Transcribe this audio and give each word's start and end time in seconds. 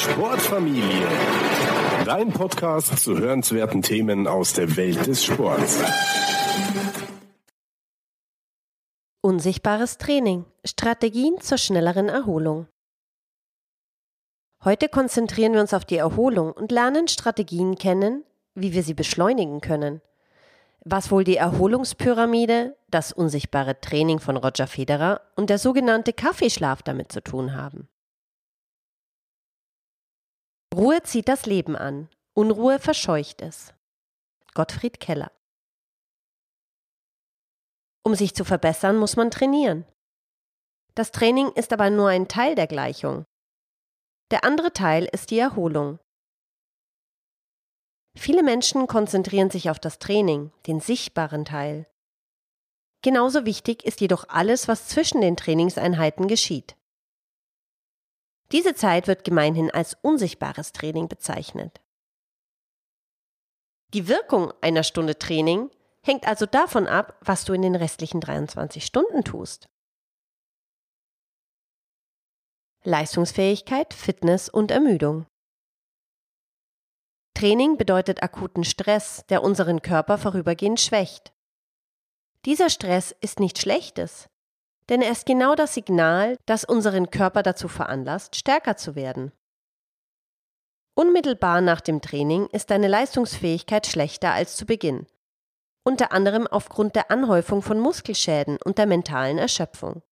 Sportfamilie. 0.00 1.06
Dein 2.04 2.32
Podcast 2.32 2.98
zu 2.98 3.18
hörenswerten 3.18 3.82
Themen 3.82 4.26
aus 4.26 4.52
der 4.52 4.76
Welt 4.76 5.06
des 5.06 5.24
Sports. 5.24 5.82
Unsichtbares 9.22 9.98
Training. 9.98 10.44
Strategien 10.64 11.40
zur 11.40 11.58
schnelleren 11.58 12.08
Erholung. 12.08 12.66
Heute 14.64 14.88
konzentrieren 14.88 15.52
wir 15.52 15.60
uns 15.60 15.74
auf 15.74 15.84
die 15.84 15.96
Erholung 15.96 16.52
und 16.52 16.72
lernen 16.72 17.08
Strategien 17.08 17.76
kennen, 17.76 18.24
wie 18.54 18.72
wir 18.72 18.82
sie 18.82 18.94
beschleunigen 18.94 19.60
können. 19.60 20.00
Was 20.84 21.10
wohl 21.10 21.24
die 21.24 21.36
Erholungspyramide, 21.36 22.76
das 22.90 23.12
unsichtbare 23.12 23.80
Training 23.80 24.18
von 24.18 24.36
Roger 24.36 24.66
Federer 24.66 25.20
und 25.36 25.50
der 25.50 25.58
sogenannte 25.58 26.12
Kaffeeschlaf 26.12 26.82
damit 26.82 27.10
zu 27.12 27.22
tun 27.22 27.54
haben. 27.54 27.88
Ruhe 30.74 31.04
zieht 31.04 31.28
das 31.28 31.46
Leben 31.46 31.76
an, 31.76 32.08
Unruhe 32.34 32.80
verscheucht 32.80 33.42
es. 33.42 33.72
Gottfried 34.54 34.98
Keller 34.98 35.30
Um 38.02 38.16
sich 38.16 38.34
zu 38.34 38.44
verbessern, 38.44 38.96
muss 38.96 39.14
man 39.14 39.30
trainieren. 39.30 39.86
Das 40.96 41.12
Training 41.12 41.52
ist 41.52 41.72
aber 41.72 41.90
nur 41.90 42.08
ein 42.08 42.26
Teil 42.26 42.56
der 42.56 42.66
Gleichung. 42.66 43.24
Der 44.32 44.42
andere 44.42 44.72
Teil 44.72 45.08
ist 45.12 45.30
die 45.30 45.38
Erholung. 45.38 46.00
Viele 48.16 48.42
Menschen 48.42 48.88
konzentrieren 48.88 49.50
sich 49.50 49.70
auf 49.70 49.78
das 49.78 50.00
Training, 50.00 50.50
den 50.66 50.80
sichtbaren 50.80 51.44
Teil. 51.44 51.86
Genauso 53.02 53.46
wichtig 53.46 53.84
ist 53.84 54.00
jedoch 54.00 54.28
alles, 54.28 54.66
was 54.66 54.88
zwischen 54.88 55.20
den 55.20 55.36
Trainingseinheiten 55.36 56.26
geschieht. 56.26 56.74
Diese 58.54 58.76
Zeit 58.76 59.08
wird 59.08 59.24
gemeinhin 59.24 59.72
als 59.72 59.94
unsichtbares 60.00 60.70
Training 60.70 61.08
bezeichnet. 61.08 61.80
Die 63.92 64.06
Wirkung 64.06 64.52
einer 64.60 64.84
Stunde 64.84 65.18
Training 65.18 65.72
hängt 66.04 66.28
also 66.28 66.46
davon 66.46 66.86
ab, 66.86 67.18
was 67.20 67.44
du 67.44 67.52
in 67.52 67.62
den 67.62 67.74
restlichen 67.74 68.20
23 68.20 68.86
Stunden 68.86 69.24
tust. 69.24 69.68
Leistungsfähigkeit, 72.84 73.92
Fitness 73.92 74.48
und 74.48 74.70
Ermüdung. 74.70 75.26
Training 77.36 77.76
bedeutet 77.76 78.22
akuten 78.22 78.62
Stress, 78.62 79.26
der 79.30 79.42
unseren 79.42 79.82
Körper 79.82 80.16
vorübergehend 80.16 80.80
schwächt. 80.80 81.34
Dieser 82.44 82.70
Stress 82.70 83.10
ist 83.20 83.40
nichts 83.40 83.62
Schlechtes, 83.62 84.28
denn 84.88 85.02
er 85.02 85.12
ist 85.12 85.26
genau 85.26 85.54
das 85.54 85.74
Signal, 85.74 86.36
das 86.46 86.64
unseren 86.64 87.10
Körper 87.10 87.42
dazu 87.42 87.68
veranlasst, 87.68 88.36
stärker 88.36 88.76
zu 88.76 88.94
werden. 88.94 89.32
Unmittelbar 90.96 91.60
nach 91.60 91.80
dem 91.80 92.00
Training 92.00 92.46
ist 92.52 92.70
deine 92.70 92.86
Leistungsfähigkeit 92.88 93.86
schlechter 93.86 94.32
als 94.32 94.56
zu 94.56 94.64
Beginn, 94.64 95.06
unter 95.84 96.12
anderem 96.12 96.46
aufgrund 96.46 96.94
der 96.94 97.10
Anhäufung 97.10 97.62
von 97.62 97.80
Muskelschäden 97.80 98.58
und 98.64 98.78
der 98.78 98.86
mentalen 98.86 99.38
Erschöpfung. 99.38 100.02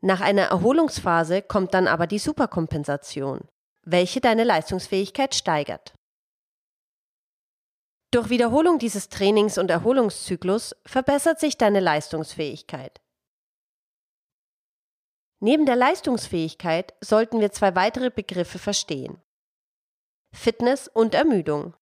Nach 0.00 0.20
einer 0.20 0.42
Erholungsphase 0.42 1.42
kommt 1.42 1.74
dann 1.74 1.88
aber 1.88 2.06
die 2.06 2.18
Superkompensation, 2.18 3.48
welche 3.84 4.20
deine 4.20 4.44
Leistungsfähigkeit 4.44 5.34
steigert. 5.34 5.94
Durch 8.12 8.28
Wiederholung 8.28 8.78
dieses 8.78 9.08
Trainings- 9.08 9.58
und 9.58 9.70
Erholungszyklus 9.70 10.76
verbessert 10.84 11.40
sich 11.40 11.56
deine 11.56 11.80
Leistungsfähigkeit. 11.80 13.01
Neben 15.44 15.66
der 15.66 15.74
Leistungsfähigkeit 15.74 16.94
sollten 17.00 17.40
wir 17.40 17.50
zwei 17.50 17.74
weitere 17.74 18.10
Begriffe 18.10 18.60
verstehen. 18.60 19.20
Fitness 20.32 20.86
und 20.86 21.16
Ermüdung. 21.16 21.74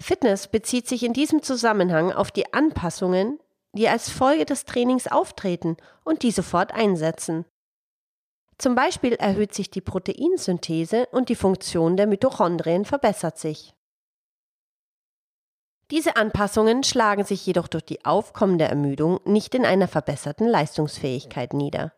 Fitness 0.00 0.46
bezieht 0.46 0.86
sich 0.86 1.02
in 1.02 1.14
diesem 1.14 1.42
Zusammenhang 1.42 2.12
auf 2.12 2.30
die 2.30 2.54
Anpassungen, 2.54 3.40
die 3.72 3.88
als 3.88 4.08
Folge 4.08 4.44
des 4.44 4.66
Trainings 4.66 5.08
auftreten 5.08 5.76
und 6.04 6.22
die 6.22 6.30
sofort 6.30 6.72
einsetzen. 6.72 7.44
Zum 8.56 8.76
Beispiel 8.76 9.14
erhöht 9.14 9.52
sich 9.52 9.68
die 9.68 9.80
Proteinsynthese 9.80 11.06
und 11.10 11.28
die 11.28 11.34
Funktion 11.34 11.96
der 11.96 12.06
Mitochondrien 12.06 12.84
verbessert 12.84 13.36
sich. 13.36 13.74
Diese 15.90 16.16
Anpassungen 16.16 16.84
schlagen 16.84 17.24
sich 17.24 17.46
jedoch 17.46 17.66
durch 17.66 17.84
die 17.84 18.04
aufkommende 18.04 18.66
Ermüdung 18.66 19.20
nicht 19.24 19.54
in 19.54 19.64
einer 19.64 19.88
verbesserten 19.88 20.46
Leistungsfähigkeit 20.46 21.54
nieder. 21.54 21.94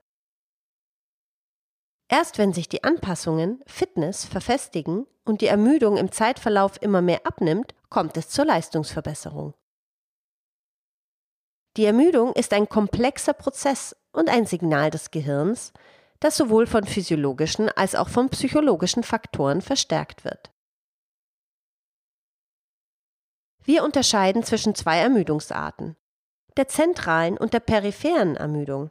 Erst 2.08 2.38
wenn 2.38 2.52
sich 2.52 2.68
die 2.68 2.84
Anpassungen, 2.84 3.62
Fitness, 3.66 4.24
verfestigen 4.24 5.06
und 5.24 5.40
die 5.40 5.46
Ermüdung 5.46 5.96
im 5.96 6.10
Zeitverlauf 6.12 6.80
immer 6.80 7.02
mehr 7.02 7.20
abnimmt, 7.24 7.74
kommt 7.88 8.16
es 8.16 8.28
zur 8.28 8.44
Leistungsverbesserung. 8.44 9.54
Die 11.76 11.84
Ermüdung 11.84 12.32
ist 12.34 12.52
ein 12.52 12.68
komplexer 12.68 13.32
Prozess 13.32 13.96
und 14.12 14.28
ein 14.28 14.46
Signal 14.46 14.90
des 14.90 15.10
Gehirns, 15.12 15.72
das 16.18 16.36
sowohl 16.36 16.66
von 16.66 16.84
physiologischen 16.84 17.68
als 17.68 17.94
auch 17.94 18.08
von 18.08 18.28
psychologischen 18.28 19.04
Faktoren 19.04 19.62
verstärkt 19.62 20.24
wird. 20.24 20.50
Wir 23.70 23.84
unterscheiden 23.84 24.42
zwischen 24.42 24.74
zwei 24.74 24.98
Ermüdungsarten, 24.98 25.94
der 26.56 26.66
zentralen 26.66 27.38
und 27.38 27.52
der 27.52 27.60
peripheren 27.60 28.34
Ermüdung. 28.34 28.90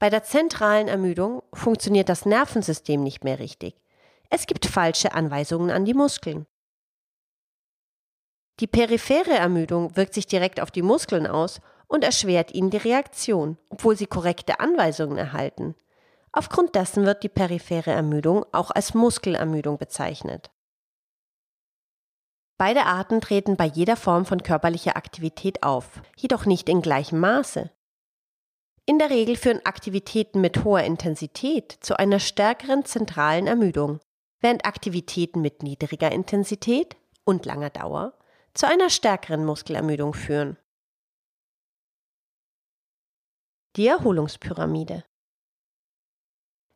Bei 0.00 0.10
der 0.10 0.24
zentralen 0.24 0.88
Ermüdung 0.88 1.44
funktioniert 1.54 2.08
das 2.08 2.26
Nervensystem 2.26 3.04
nicht 3.04 3.22
mehr 3.22 3.38
richtig. 3.38 3.80
Es 4.30 4.46
gibt 4.46 4.66
falsche 4.66 5.14
Anweisungen 5.14 5.70
an 5.70 5.84
die 5.84 5.94
Muskeln. 5.94 6.46
Die 8.58 8.66
periphere 8.66 9.34
Ermüdung 9.34 9.94
wirkt 9.96 10.14
sich 10.14 10.26
direkt 10.26 10.58
auf 10.58 10.72
die 10.72 10.82
Muskeln 10.82 11.28
aus 11.28 11.60
und 11.86 12.02
erschwert 12.02 12.52
ihnen 12.52 12.70
die 12.70 12.78
Reaktion, 12.78 13.58
obwohl 13.68 13.96
sie 13.96 14.06
korrekte 14.06 14.58
Anweisungen 14.58 15.18
erhalten. 15.18 15.76
Aufgrund 16.32 16.74
dessen 16.74 17.06
wird 17.06 17.22
die 17.22 17.28
periphere 17.28 17.92
Ermüdung 17.92 18.44
auch 18.50 18.72
als 18.72 18.92
Muskelermüdung 18.94 19.78
bezeichnet. 19.78 20.50
Beide 22.62 22.86
Arten 22.86 23.20
treten 23.20 23.56
bei 23.56 23.64
jeder 23.64 23.96
Form 23.96 24.24
von 24.24 24.44
körperlicher 24.44 24.96
Aktivität 24.96 25.64
auf, 25.64 26.00
jedoch 26.16 26.46
nicht 26.46 26.68
in 26.68 26.80
gleichem 26.80 27.18
Maße. 27.18 27.72
In 28.86 29.00
der 29.00 29.10
Regel 29.10 29.34
führen 29.34 29.66
Aktivitäten 29.66 30.40
mit 30.40 30.62
hoher 30.62 30.84
Intensität 30.84 31.76
zu 31.80 31.98
einer 31.98 32.20
stärkeren 32.20 32.84
zentralen 32.84 33.48
Ermüdung, 33.48 33.98
während 34.38 34.64
Aktivitäten 34.64 35.40
mit 35.40 35.64
niedriger 35.64 36.12
Intensität 36.12 36.94
und 37.24 37.46
langer 37.46 37.70
Dauer 37.70 38.16
zu 38.54 38.68
einer 38.68 38.90
stärkeren 38.90 39.44
Muskelermüdung 39.44 40.14
führen. 40.14 40.56
Die 43.74 43.88
Erholungspyramide. 43.88 45.02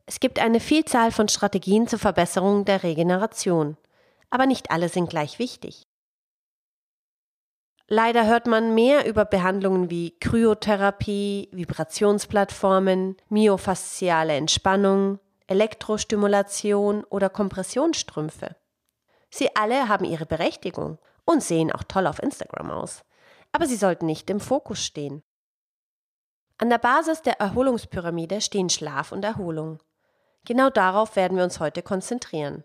Es 0.04 0.18
gibt 0.18 0.40
eine 0.40 0.58
Vielzahl 0.58 1.12
von 1.12 1.28
Strategien 1.28 1.86
zur 1.86 2.00
Verbesserung 2.00 2.64
der 2.64 2.82
Regeneration 2.82 3.76
aber 4.36 4.44
nicht 4.44 4.70
alle 4.70 4.90
sind 4.90 5.08
gleich 5.08 5.38
wichtig. 5.38 5.86
Leider 7.88 8.26
hört 8.26 8.46
man 8.46 8.74
mehr 8.74 9.08
über 9.08 9.24
Behandlungen 9.24 9.88
wie 9.88 10.10
Kryotherapie, 10.20 11.48
Vibrationsplattformen, 11.52 13.16
myofasziale 13.30 14.34
Entspannung, 14.34 15.20
Elektrostimulation 15.46 17.02
oder 17.04 17.30
Kompressionsstrümpfe. 17.30 18.56
Sie 19.30 19.56
alle 19.56 19.88
haben 19.88 20.04
ihre 20.04 20.26
Berechtigung 20.26 20.98
und 21.24 21.42
sehen 21.42 21.72
auch 21.72 21.84
toll 21.84 22.06
auf 22.06 22.22
Instagram 22.22 22.70
aus, 22.70 23.04
aber 23.52 23.66
sie 23.66 23.76
sollten 23.76 24.04
nicht 24.04 24.28
im 24.28 24.40
Fokus 24.40 24.84
stehen. 24.84 25.22
An 26.58 26.68
der 26.68 26.78
Basis 26.78 27.22
der 27.22 27.40
Erholungspyramide 27.40 28.42
stehen 28.42 28.68
Schlaf 28.68 29.12
und 29.12 29.24
Erholung. 29.24 29.82
Genau 30.44 30.68
darauf 30.68 31.16
werden 31.16 31.38
wir 31.38 31.44
uns 31.44 31.58
heute 31.58 31.80
konzentrieren. 31.80 32.64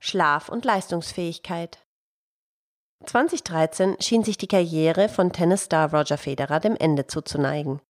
Schlaf 0.00 0.48
und 0.48 0.64
Leistungsfähigkeit. 0.64 1.84
2013 3.04 3.96
schien 4.00 4.22
sich 4.22 4.38
die 4.38 4.46
Karriere 4.46 5.08
von 5.08 5.32
Tennisstar 5.32 5.92
Roger 5.92 6.18
Federer 6.18 6.60
dem 6.60 6.76
Ende 6.76 7.06
zuzuneigen. 7.06 7.80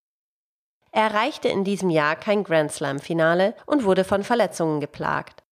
Er 0.91 1.05
erreichte 1.05 1.49
in 1.49 1.65
diesem 1.65 1.91
Jahr 1.91 2.17
kein 2.17 2.45
Grand 2.45 2.73
Slam-Finale 2.73 3.55
und 3.67 3.85
wurde 3.85 4.05
von 4.05 4.25
Verletzungen 4.25 4.81
geplagt. 4.81 5.43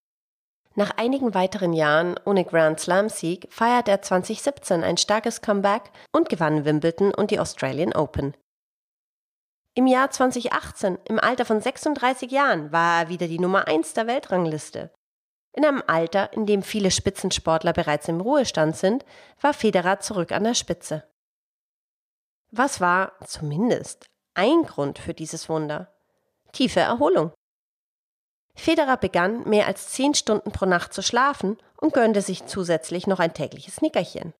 Nach 0.74 0.96
einigen 0.96 1.34
weiteren 1.34 1.72
Jahren 1.72 2.18
ohne 2.24 2.44
Grand 2.44 2.80
Slam-Sieg 2.80 3.48
feierte 3.50 3.90
er 3.90 4.02
2017 4.02 4.82
ein 4.82 4.96
starkes 4.96 5.42
Comeback 5.42 5.90
und 6.12 6.28
gewann 6.28 6.64
Wimbledon 6.64 7.14
und 7.14 7.30
die 7.30 7.40
Australian 7.40 7.92
Open. 7.92 8.34
Im 9.74 9.86
Jahr 9.86 10.10
2018, 10.10 10.98
im 11.04 11.18
Alter 11.18 11.44
von 11.44 11.60
36 11.60 12.30
Jahren, 12.30 12.72
war 12.72 13.02
er 13.02 13.08
wieder 13.10 13.28
die 13.28 13.38
Nummer 13.38 13.68
1 13.68 13.92
der 13.92 14.06
Weltrangliste 14.06 14.90
in 15.56 15.64
einem 15.64 15.82
Alter, 15.86 16.32
in 16.34 16.46
dem 16.46 16.62
viele 16.62 16.90
Spitzensportler 16.90 17.72
bereits 17.72 18.06
im 18.08 18.20
Ruhestand 18.20 18.76
sind, 18.76 19.04
war 19.40 19.54
Federer 19.54 20.00
zurück 20.00 20.30
an 20.30 20.44
der 20.44 20.54
Spitze. 20.54 21.04
Was 22.50 22.80
war 22.80 23.12
zumindest 23.26 24.06
ein 24.34 24.62
Grund 24.62 24.98
für 24.98 25.14
dieses 25.14 25.48
Wunder? 25.48 25.92
tiefe 26.52 26.80
Erholung. 26.80 27.32
Federer 28.54 28.96
begann, 28.96 29.46
mehr 29.46 29.66
als 29.66 29.88
zehn 29.90 30.14
Stunden 30.14 30.52
pro 30.52 30.64
Nacht 30.64 30.94
zu 30.94 31.02
schlafen 31.02 31.58
und 31.78 31.92
gönnte 31.92 32.22
sich 32.22 32.46
zusätzlich 32.46 33.06
noch 33.06 33.18
ein 33.18 33.34
tägliches 33.34 33.82
Nickerchen. 33.82 34.32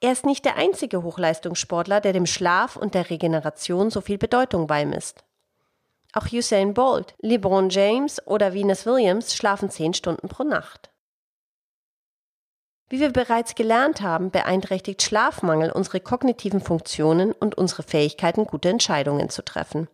Er 0.00 0.12
ist 0.12 0.26
nicht 0.26 0.44
der 0.44 0.56
einzige 0.56 1.02
Hochleistungssportler, 1.02 2.00
der 2.00 2.12
dem 2.12 2.26
Schlaf 2.26 2.76
und 2.76 2.94
der 2.94 3.08
Regeneration 3.08 3.90
so 3.90 4.00
viel 4.00 4.18
Bedeutung 4.18 4.66
beimisst. 4.66 5.24
Auch 6.12 6.26
Usain 6.32 6.74
Bolt, 6.74 7.14
LeBron 7.20 7.70
James 7.70 8.26
oder 8.26 8.52
Venus 8.52 8.84
Williams 8.86 9.34
schlafen 9.34 9.70
zehn 9.70 9.94
Stunden 9.94 10.28
pro 10.28 10.42
Nacht. 10.42 10.90
Wie 12.88 12.98
wir 12.98 13.12
bereits 13.12 13.54
gelernt 13.54 14.00
haben, 14.00 14.32
beeinträchtigt 14.32 15.02
Schlafmangel 15.02 15.70
unsere 15.70 16.00
kognitiven 16.00 16.60
Funktionen 16.60 17.30
und 17.32 17.56
unsere 17.56 17.84
Fähigkeiten, 17.84 18.46
gute 18.46 18.68
Entscheidungen 18.68 19.30
zu 19.30 19.44
treffen. 19.44 19.88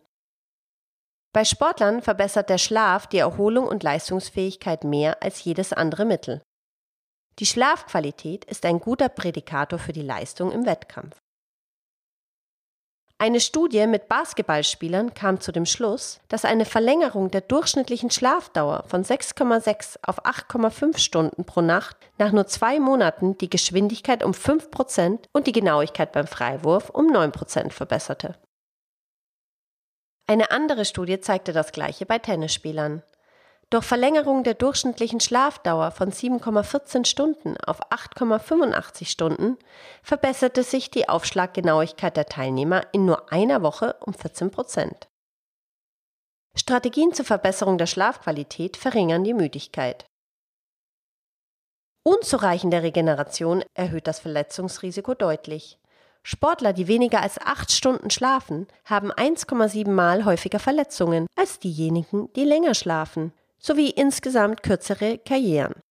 Bei 1.31 1.45
Sportlern 1.45 2.01
verbessert 2.01 2.49
der 2.49 2.57
Schlaf 2.57 3.05
die 3.05 3.19
Erholung 3.19 3.67
und 3.67 3.83
Leistungsfähigkeit 3.83 4.83
mehr 4.83 5.21
als 5.21 5.43
jedes 5.43 5.71
andere 5.73 6.05
Mittel. 6.05 6.41
Die 7.37 7.45
Schlafqualität 7.45 8.45
ist 8.45 8.65
ein 8.65 8.79
guter 8.79 9.09
Prädikator 9.09 9.77
für 9.77 9.93
die 9.93 10.01
Leistung 10.01 10.51
im 10.51 10.65
Wettkampf. 10.65 11.19
Eine 13.19 13.39
Studie 13.39 13.87
mit 13.87 14.07
Basketballspielern 14.09 15.15
kam 15.15 15.39
zu 15.39 15.51
dem 15.51 15.65
Schluss, 15.65 16.19
dass 16.27 16.45
eine 16.45 16.65
Verlängerung 16.65 17.31
der 17.31 17.41
durchschnittlichen 17.41 18.11
Schlafdauer 18.11 18.83
von 18.87 19.03
6,6 19.03 19.97
auf 20.03 20.23
8,5 20.23 20.99
Stunden 20.99 21.43
pro 21.43 21.61
Nacht 21.61 21.97
nach 22.19 22.31
nur 22.31 22.45
zwei 22.45 22.79
Monaten 22.79 23.35
die 23.39 23.49
Geschwindigkeit 23.49 24.23
um 24.23 24.33
5% 24.33 25.17
und 25.33 25.47
die 25.47 25.51
Genauigkeit 25.51 26.11
beim 26.11 26.27
Freiwurf 26.27 26.91
um 26.91 27.11
9% 27.11 27.71
verbesserte. 27.71 28.35
Eine 30.27 30.51
andere 30.51 30.85
Studie 30.85 31.19
zeigte 31.19 31.53
das 31.53 31.71
gleiche 31.71 32.05
bei 32.05 32.19
Tennisspielern. 32.19 33.01
Durch 33.69 33.83
Verlängerung 33.83 34.45
der 34.45 34.53
durchschnittlichen 34.53 35.19
Schlafdauer 35.19 35.91
von 35.91 36.09
7,14 36.09 37.05
Stunden 37.05 37.57
auf 37.57 37.81
8,85 37.91 39.07
Stunden 39.07 39.57
verbesserte 40.01 40.63
sich 40.63 40.89
die 40.89 41.09
Aufschlaggenauigkeit 41.09 42.15
der 42.15 42.27
Teilnehmer 42.27 42.83
in 42.93 43.03
nur 43.03 43.29
einer 43.29 43.61
Woche 43.63 43.97
um 43.99 44.13
14 44.13 44.51
Prozent. 44.51 45.09
Strategien 46.55 47.13
zur 47.13 47.25
Verbesserung 47.25 47.77
der 47.77 47.87
Schlafqualität 47.87 48.77
verringern 48.77 49.25
die 49.25 49.33
Müdigkeit. 49.33 50.05
Unzureichende 52.03 52.83
Regeneration 52.83 53.65
erhöht 53.73 54.07
das 54.07 54.21
Verletzungsrisiko 54.21 55.13
deutlich. 55.13 55.77
Sportler, 56.23 56.71
die 56.71 56.87
weniger 56.87 57.21
als 57.21 57.37
acht 57.37 57.73
Stunden 57.73 58.11
schlafen, 58.11 58.67
haben 58.85 59.11
1,7 59.11 59.89
Mal 59.89 60.23
häufiger 60.23 60.59
Verletzungen 60.59 61.27
als 61.35 61.59
diejenigen, 61.59 62.31
die 62.33 62.45
länger 62.45 62.73
schlafen 62.73 63.33
sowie 63.59 63.89
insgesamt 63.89 64.63
kürzere 64.63 65.17
Karrieren. 65.17 65.81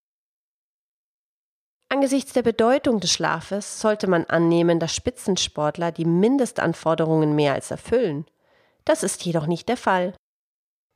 Angesichts 1.89 2.33
der 2.33 2.43
Bedeutung 2.43 2.99
des 2.99 3.11
Schlafes 3.11 3.79
sollte 3.79 4.07
man 4.07 4.25
annehmen, 4.25 4.79
dass 4.79 4.93
Spitzensportler 4.93 5.91
die 5.91 6.05
Mindestanforderungen 6.05 7.33
mehr 7.33 7.53
als 7.53 7.71
erfüllen. 7.71 8.25
Das 8.83 9.03
ist 9.03 9.23
jedoch 9.23 9.47
nicht 9.47 9.69
der 9.69 9.77
Fall. 9.77 10.13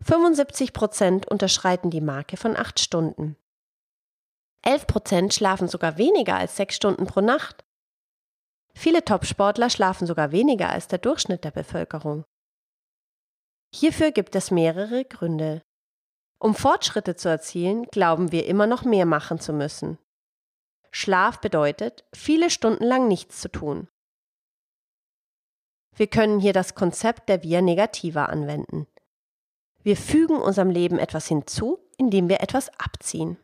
75 0.03 0.73
Prozent 0.73 1.27
unterschreiten 1.27 1.91
die 1.91 2.01
Marke 2.01 2.35
von 2.35 2.57
acht 2.57 2.79
Stunden. 2.79 3.38
11 4.63 4.88
Prozent 4.88 5.33
schlafen 5.33 5.68
sogar 5.68 5.97
weniger 5.97 6.35
als 6.35 6.57
sechs 6.57 6.75
Stunden 6.75 7.07
pro 7.07 7.21
Nacht. 7.21 7.63
Viele 8.73 9.03
Topsportler 9.03 9.69
schlafen 9.69 10.07
sogar 10.07 10.31
weniger 10.31 10.69
als 10.69 10.88
der 10.88 11.00
Durchschnitt 11.00 11.44
der 11.44 11.51
Bevölkerung. 11.51 12.25
Hierfür 13.73 14.12
gibt 14.12 14.35
es 14.35 14.51
mehrere 14.51 15.06
Gründe. 15.06 15.62
Um 16.42 16.56
Fortschritte 16.56 17.16
zu 17.16 17.30
erzielen, 17.30 17.86
glauben 17.92 18.32
wir 18.32 18.48
immer 18.48 18.66
noch 18.66 18.84
mehr 18.84 19.06
machen 19.06 19.40
zu 19.40 19.54
müssen. 19.54 20.00
Schlaf 20.90 21.40
bedeutet, 21.40 22.04
viele 22.16 22.50
Stunden 22.50 22.84
lang 22.84 23.08
nichts 23.08 23.40
zu 23.40 23.52
tun. 23.52 23.88
Wir 25.96 26.08
können 26.08 26.40
hier 26.40 26.52
das 26.52 26.74
Konzept 26.74 27.30
der 27.30 27.44
Via 27.44 27.62
Negativa 27.62 28.26
anwenden. 28.26 28.88
Wir 29.84 29.96
fügen 29.96 30.36
unserem 30.36 30.72
Leben 30.72 30.98
etwas 30.98 31.28
hinzu, 31.28 31.78
indem 31.98 32.28
wir 32.28 32.42
etwas 32.42 32.70
abziehen. 32.80 33.38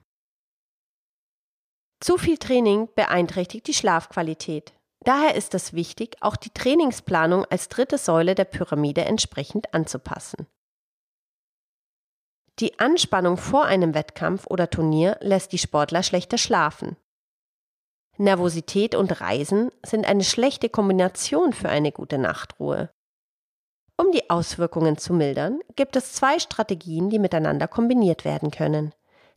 Zu 2.00 2.18
viel 2.18 2.40
Training 2.40 2.90
beeinträchtigt 2.96 3.68
die 3.68 3.76
Schlafqualität. 3.76 4.74
Daher 5.02 5.36
ist 5.36 5.54
es 5.54 5.74
wichtig, 5.74 6.18
auch 6.22 6.36
die 6.36 6.50
Trainingsplanung 6.50 7.46
als 7.46 7.70
dritte 7.70 8.00
Säule 8.00 8.34
der 8.34 8.46
Pyramide 8.46 9.06
entsprechend 9.06 9.72
anzupassen. 9.76 10.48
Die 12.60 12.80
Anspannung 12.80 13.38
vor 13.38 13.66
einem 13.66 13.94
Wettkampf 13.94 14.48
oder 14.48 14.70
Turnier 14.70 15.18
lässt 15.22 15.52
die 15.52 15.60
Sportler 15.60 16.02
schlechter 16.02 16.40
schlafen. 16.40 16.98
Nervosität 18.18 18.96
und 18.96 19.22
Reisen 19.22 19.72
sind 19.86 20.08
eine 20.08 20.24
schlechte 20.24 20.70
Kombination 20.70 21.54
für 21.54 21.70
eine 21.70 21.92
gute 21.92 22.18
Nachtruhe. 22.18 22.92
Um 23.96 24.12
die 24.12 24.30
Auswirkungen 24.32 24.98
zu 24.98 25.14
mildern, 25.14 25.60
gibt 25.76 25.96
es 25.96 26.14
zwei 26.14 26.40
Strategien, 26.40 27.12
die 27.12 27.20
miteinander 27.20 27.68
kombiniert 27.68 28.26
werden 28.26 28.50
können. 28.50 28.94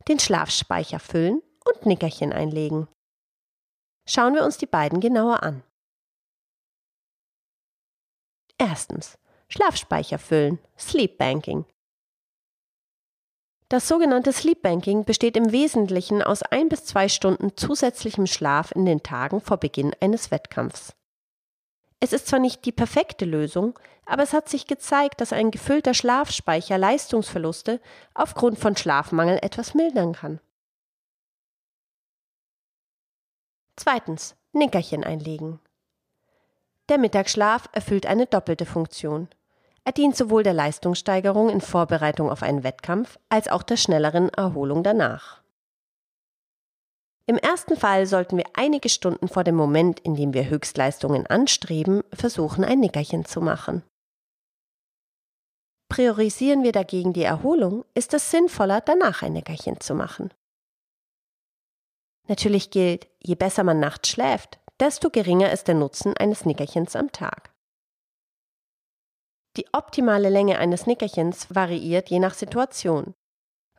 Den 0.07 0.17
Schlafspeicher 0.17 0.99
füllen 0.99 1.43
und 1.65 1.85
Nickerchen 1.85 2.33
einlegen. 2.33 2.87
Schauen 4.07 4.33
wir 4.33 4.43
uns 4.43 4.57
die 4.57 4.65
beiden 4.65 4.99
genauer 4.99 5.43
an. 5.43 5.63
Erstens. 8.57 9.17
Schlafspeicher 9.47 10.17
füllen, 10.17 10.59
Sleep 10.77 11.17
Banking. 11.17 11.65
Das 13.71 13.87
sogenannte 13.87 14.33
Sleep 14.33 14.61
Banking 14.61 15.05
besteht 15.05 15.37
im 15.37 15.53
Wesentlichen 15.53 16.21
aus 16.21 16.43
ein 16.43 16.67
bis 16.67 16.83
zwei 16.83 17.07
Stunden 17.07 17.55
zusätzlichem 17.55 18.27
Schlaf 18.27 18.73
in 18.73 18.85
den 18.85 19.01
Tagen 19.01 19.39
vor 19.39 19.55
Beginn 19.55 19.95
eines 20.01 20.29
Wettkampfs. 20.29 20.93
Es 22.01 22.11
ist 22.11 22.27
zwar 22.27 22.39
nicht 22.39 22.65
die 22.65 22.73
perfekte 22.73 23.23
Lösung, 23.23 23.79
aber 24.05 24.23
es 24.23 24.33
hat 24.33 24.49
sich 24.49 24.67
gezeigt, 24.67 25.21
dass 25.21 25.31
ein 25.31 25.51
gefüllter 25.51 25.93
Schlafspeicher 25.93 26.77
Leistungsverluste 26.77 27.79
aufgrund 28.13 28.59
von 28.59 28.75
Schlafmangel 28.75 29.39
etwas 29.41 29.73
mildern 29.73 30.11
kann. 30.15 30.41
Zweitens. 33.77 34.35
Nickerchen 34.51 35.05
einlegen. 35.05 35.61
Der 36.89 36.97
Mittagsschlaf 36.97 37.69
erfüllt 37.71 38.05
eine 38.05 38.25
doppelte 38.25 38.65
Funktion. 38.65 39.29
Er 39.83 39.93
dient 39.93 40.15
sowohl 40.15 40.43
der 40.43 40.53
Leistungssteigerung 40.53 41.49
in 41.49 41.61
Vorbereitung 41.61 42.29
auf 42.29 42.43
einen 42.43 42.63
Wettkampf 42.63 43.17
als 43.29 43.47
auch 43.47 43.63
der 43.63 43.77
schnelleren 43.77 44.29
Erholung 44.29 44.83
danach. 44.83 45.41
Im 47.25 47.37
ersten 47.37 47.77
Fall 47.77 48.07
sollten 48.07 48.37
wir 48.37 48.45
einige 48.53 48.89
Stunden 48.89 49.27
vor 49.27 49.43
dem 49.43 49.55
Moment, 49.55 49.99
in 50.01 50.15
dem 50.15 50.33
wir 50.33 50.49
Höchstleistungen 50.49 51.27
anstreben, 51.27 52.03
versuchen, 52.13 52.63
ein 52.63 52.79
Nickerchen 52.79 53.25
zu 53.25 53.41
machen. 53.41 53.83
Priorisieren 55.89 56.63
wir 56.63 56.71
dagegen 56.71 57.13
die 57.13 57.23
Erholung, 57.23 57.85
ist 57.93 58.13
es 58.13 58.31
sinnvoller, 58.31 58.81
danach 58.81 59.23
ein 59.23 59.33
Nickerchen 59.33 59.79
zu 59.79 59.93
machen. 59.93 60.33
Natürlich 62.27 62.69
gilt, 62.69 63.07
je 63.19 63.35
besser 63.35 63.63
man 63.63 63.79
nachts 63.79 64.09
schläft, 64.09 64.59
desto 64.79 65.09
geringer 65.09 65.51
ist 65.51 65.67
der 65.67 65.75
Nutzen 65.75 66.15
eines 66.15 66.45
Nickerchens 66.45 66.95
am 66.95 67.11
Tag. 67.11 67.51
Die 69.57 69.67
optimale 69.73 70.29
Länge 70.29 70.59
eines 70.59 70.87
Nickerchens 70.87 71.53
variiert 71.53 72.09
je 72.09 72.19
nach 72.19 72.33
Situation, 72.33 73.13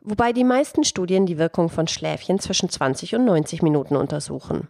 wobei 0.01 0.31
die 0.31 0.43
meisten 0.43 0.83
Studien 0.83 1.25
die 1.25 1.39
Wirkung 1.39 1.69
von 1.69 1.87
Schläfchen 1.87 2.39
zwischen 2.39 2.69
20 2.69 3.15
und 3.15 3.25
90 3.25 3.63
Minuten 3.63 3.95
untersuchen. 3.95 4.67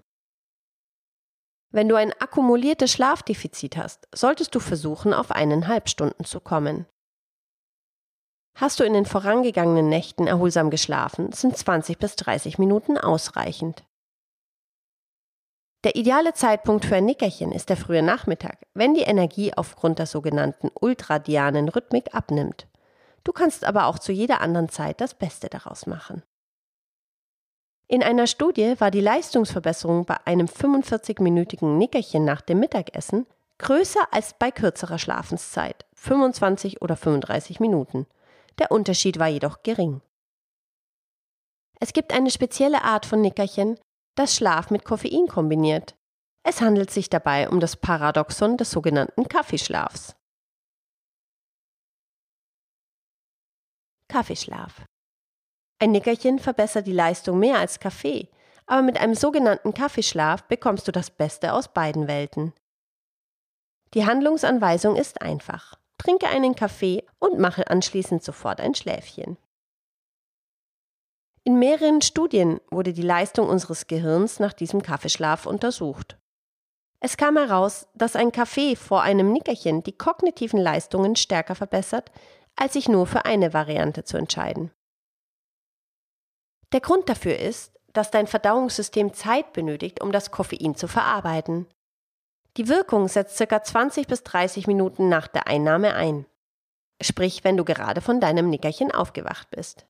Wenn 1.71 1.89
du 1.89 1.95
ein 1.95 2.13
akkumuliertes 2.13 2.91
Schlafdefizit 2.91 3.75
hast, 3.75 4.07
solltest 4.13 4.53
du 4.55 4.59
versuchen, 4.59 5.13
auf 5.13 5.31
eineinhalb 5.31 5.89
Stunden 5.89 6.23
zu 6.23 6.39
kommen. 6.39 6.85
Hast 8.55 8.79
du 8.79 8.83
in 8.83 8.93
den 8.93 9.07
vorangegangenen 9.07 9.89
Nächten 9.89 10.27
erholsam 10.27 10.69
geschlafen, 10.69 11.31
sind 11.31 11.57
20 11.57 11.97
bis 11.97 12.15
30 12.15 12.59
Minuten 12.59 12.97
ausreichend. 12.99 13.83
Der 15.83 15.97
ideale 15.97 16.33
Zeitpunkt 16.33 16.85
für 16.85 16.95
ein 16.95 17.05
Nickerchen 17.05 17.51
ist 17.51 17.69
der 17.69 17.75
frühe 17.75 18.01
Nachmittag, 18.01 18.57
wenn 18.73 18.93
die 18.93 19.01
Energie 19.01 19.53
aufgrund 19.53 19.99
der 19.99 20.05
sogenannten 20.05 20.71
ultradianen 20.79 21.67
Rhythmik 21.67 22.15
abnimmt. 22.15 22.67
Du 23.25 23.33
kannst 23.33 23.65
aber 23.65 23.87
auch 23.87 23.99
zu 23.99 24.13
jeder 24.13 24.39
anderen 24.39 24.69
Zeit 24.69 25.01
das 25.01 25.13
Beste 25.13 25.49
daraus 25.49 25.85
machen. 25.85 26.23
In 27.87 28.01
einer 28.01 28.27
Studie 28.27 28.75
war 28.79 28.91
die 28.91 29.01
Leistungsverbesserung 29.01 30.05
bei 30.05 30.17
einem 30.25 30.47
45-minütigen 30.47 31.77
Nickerchen 31.77 32.23
nach 32.23 32.41
dem 32.41 32.59
Mittagessen 32.59 33.27
größer 33.57 34.07
als 34.11 34.33
bei 34.39 34.51
kürzerer 34.51 34.97
Schlafenszeit, 34.97 35.85
25 35.93 36.81
oder 36.81 36.95
35 36.95 37.59
Minuten. 37.59 38.07
Der 38.57 38.71
Unterschied 38.71 39.19
war 39.19 39.27
jedoch 39.27 39.63
gering. 39.63 40.01
Es 41.79 41.91
gibt 41.91 42.13
eine 42.13 42.31
spezielle 42.31 42.83
Art 42.83 43.05
von 43.05 43.21
Nickerchen, 43.21 43.77
das 44.15 44.35
Schlaf 44.35 44.69
mit 44.69 44.85
Koffein 44.85 45.27
kombiniert. 45.27 45.95
Es 46.43 46.61
handelt 46.61 46.91
sich 46.91 47.09
dabei 47.09 47.49
um 47.49 47.59
das 47.59 47.77
Paradoxon 47.77 48.57
des 48.57 48.71
sogenannten 48.71 49.27
Kaffeeschlafs. 49.27 50.15
Kaffeeschlaf. 54.09 54.85
Ein 55.79 55.91
Nickerchen 55.91 56.39
verbessert 56.39 56.85
die 56.85 56.93
Leistung 56.93 57.39
mehr 57.39 57.57
als 57.57 57.79
Kaffee, 57.79 58.29
aber 58.67 58.81
mit 58.81 58.97
einem 58.97 59.15
sogenannten 59.15 59.73
Kaffeeschlaf 59.73 60.43
bekommst 60.43 60.87
du 60.87 60.91
das 60.91 61.09
Beste 61.09 61.53
aus 61.53 61.73
beiden 61.73 62.07
Welten. 62.07 62.53
Die 63.93 64.05
Handlungsanweisung 64.05 64.95
ist 64.95 65.21
einfach. 65.21 65.75
Trinke 65.97 66.27
einen 66.27 66.55
Kaffee 66.55 67.05
und 67.19 67.39
mache 67.39 67.69
anschließend 67.69 68.23
sofort 68.23 68.59
ein 68.59 68.75
Schläfchen. 68.75 69.37
In 71.45 71.59
mehreren 71.59 72.01
Studien 72.01 72.61
wurde 72.71 72.93
die 72.93 73.01
Leistung 73.01 73.49
unseres 73.49 73.87
Gehirns 73.87 74.39
nach 74.39 74.53
diesem 74.53 74.81
Kaffeeschlaf 74.81 75.45
untersucht. 75.45 76.17
Es 77.01 77.17
kam 77.17 77.35
heraus, 77.35 77.85
dass 77.95 78.15
ein 78.15 78.31
Kaffee 78.31 78.77
vor 78.77 79.01
einem 79.01 79.33
Nickerchen 79.33 79.83
die 79.83 79.97
kognitiven 79.97 80.59
Leistungen 80.59 81.17
stärker 81.17 81.55
verbessert, 81.55 82.11
als 82.55 82.73
sich 82.73 82.87
nur 82.87 83.07
für 83.07 83.25
eine 83.25 83.53
Variante 83.53 84.05
zu 84.05 84.15
entscheiden. 84.15 84.71
Der 86.71 86.79
Grund 86.79 87.09
dafür 87.09 87.37
ist, 87.37 87.73
dass 87.91 88.09
dein 88.09 88.25
Verdauungssystem 88.25 89.13
Zeit 89.13 89.51
benötigt, 89.51 90.01
um 90.01 90.13
das 90.13 90.31
Koffein 90.31 90.75
zu 90.75 90.87
verarbeiten. 90.87 91.67
Die 92.55 92.69
Wirkung 92.69 93.09
setzt 93.09 93.37
ca. 93.37 93.61
20 93.61 94.07
bis 94.07 94.23
30 94.23 94.67
Minuten 94.67 95.09
nach 95.09 95.27
der 95.27 95.47
Einnahme 95.47 95.93
ein. 95.95 96.25
Sprich, 97.01 97.43
wenn 97.43 97.57
du 97.57 97.65
gerade 97.65 97.99
von 97.99 98.21
deinem 98.21 98.49
Nickerchen 98.49 98.91
aufgewacht 98.91 99.49
bist. 99.51 99.85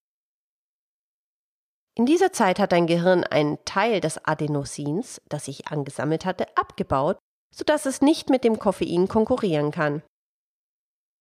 In 1.96 2.06
dieser 2.06 2.34
Zeit 2.34 2.58
hat 2.60 2.72
dein 2.72 2.88
Gehirn 2.88 3.24
einen 3.24 3.64
Teil 3.66 4.02
des 4.02 4.24
Adenosins, 4.26 5.22
das 5.30 5.46
sich 5.46 5.68
angesammelt 5.68 6.26
hatte, 6.26 6.48
abgebaut, 6.58 7.20
sodass 7.54 7.86
es 7.86 8.02
nicht 8.02 8.30
mit 8.30 8.44
dem 8.44 8.58
Koffein 8.58 9.08
konkurrieren 9.08 9.72
kann. 9.72 10.02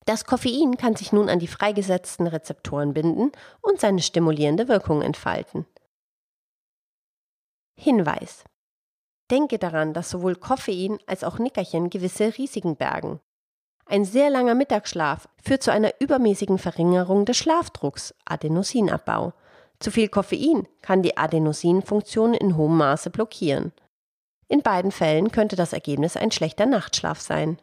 Das 0.07 0.25
Koffein 0.25 0.77
kann 0.79 0.97
sich 0.97 1.13
nun 1.13 1.29
an 1.29 1.39
die 1.39 1.47
freigesetzten 1.47 2.27
Rezeptoren 2.27 2.95
binden 2.95 3.33
und 3.61 3.81
seine 3.81 4.01
stimulierende 4.01 4.67
Wirkung 4.67 5.03
entfalten. 5.03 5.67
Hinweis. 7.79 8.45
Denke 9.31 9.59
daran, 9.59 9.93
dass 9.93 10.11
sowohl 10.11 10.37
Koffein 10.37 10.99
als 11.07 11.23
auch 11.23 11.39
Nickerchen 11.39 11.91
gewisse 11.91 12.37
Risiken 12.37 12.77
bergen. 12.77 13.21
Ein 13.87 14.05
sehr 14.05 14.31
langer 14.31 14.55
Mittagsschlaf 14.55 15.29
führt 15.43 15.63
zu 15.63 15.71
einer 15.71 15.93
übermäßigen 16.01 16.59
Verringerung 16.59 17.25
des 17.25 17.37
Schlafdrucks, 17.37 18.15
Adenosinabbau, 18.25 19.33
zu 19.83 19.91
viel 19.91 20.09
Koffein 20.09 20.67
kann 20.81 21.03
die 21.03 21.17
Adenosinfunktion 21.17 22.35
in 22.35 22.57
hohem 22.57 22.77
Maße 22.77 23.11
blockieren. 23.11 23.73
In 24.49 24.63
beiden 24.63 24.93
Fällen 24.93 25.33
könnte 25.33 25.57
das 25.57 25.73
Ergebnis 25.73 26.17
ein 26.17 26.31
schlechter 26.31 26.67
Nachtschlaf 26.67 27.21
sein. 27.21 27.61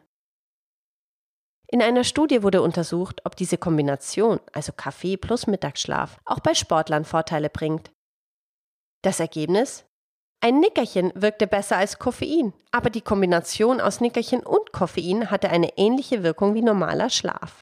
In 1.68 1.82
einer 1.82 2.02
Studie 2.02 2.42
wurde 2.42 2.62
untersucht, 2.62 3.22
ob 3.24 3.36
diese 3.36 3.56
Kombination, 3.56 4.40
also 4.52 4.72
Kaffee 4.72 5.16
plus 5.16 5.46
Mittagsschlaf, 5.46 6.18
auch 6.24 6.40
bei 6.40 6.54
Sportlern 6.54 7.04
Vorteile 7.04 7.48
bringt. 7.48 7.92
Das 9.02 9.20
Ergebnis? 9.20 9.84
Ein 10.42 10.58
Nickerchen 10.58 11.12
wirkte 11.14 11.46
besser 11.46 11.76
als 11.76 11.98
Koffein, 11.98 12.54
aber 12.72 12.90
die 12.90 13.02
Kombination 13.02 13.80
aus 13.80 14.00
Nickerchen 14.00 14.40
und 14.40 14.72
Koffein 14.72 15.30
hatte 15.30 15.50
eine 15.50 15.76
ähnliche 15.78 16.22
Wirkung 16.24 16.54
wie 16.54 16.62
normaler 16.62 17.08
Schlaf. 17.08 17.60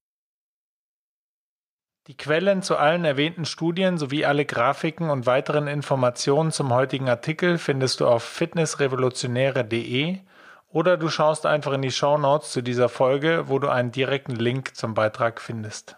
Die 2.09 2.17
Quellen 2.17 2.63
zu 2.63 2.79
allen 2.79 3.05
erwähnten 3.05 3.45
Studien 3.45 3.99
sowie 3.99 4.25
alle 4.25 4.47
Grafiken 4.47 5.11
und 5.11 5.27
weiteren 5.27 5.67
Informationen 5.67 6.53
zum 6.53 6.73
heutigen 6.73 7.07
Artikel 7.11 7.59
findest 7.59 8.01
du 8.01 8.07
auf 8.07 8.23
fitnessrevolutionäre.de 8.23 10.17
oder 10.71 10.97
du 10.97 11.11
schaust 11.11 11.45
einfach 11.45 11.75
in 11.75 11.83
die 11.83 11.91
Show 11.91 12.17
Notes 12.17 12.51
zu 12.51 12.63
dieser 12.63 12.89
Folge, 12.89 13.45
wo 13.49 13.59
du 13.59 13.69
einen 13.69 13.93
direkten 13.93 14.37
Link 14.37 14.75
zum 14.75 14.95
Beitrag 14.95 15.39
findest. 15.39 15.97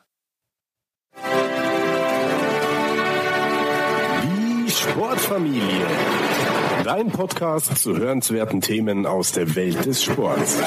Die 4.24 4.68
Sportfamilie. 4.68 5.86
Dein 6.82 7.12
Podcast 7.12 7.78
zu 7.78 7.96
hörenswerten 7.96 8.60
Themen 8.60 9.06
aus 9.06 9.30
der 9.30 9.54
Welt 9.54 9.86
des 9.86 10.02
Sports. 10.02 10.60